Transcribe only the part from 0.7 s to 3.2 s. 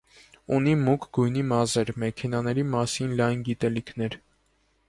մուգ գույնի մազեր, մեքենաների մասին